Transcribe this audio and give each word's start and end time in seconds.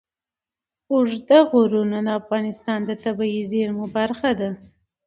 اوږده 0.91 1.39
غرونه 1.51 1.97
د 2.05 2.09
افغانستان 2.19 2.79
د 2.85 2.91
طبیعي 3.03 3.41
زیرمو 3.51 3.85
برخه 3.97 4.29
ده. 4.39 4.49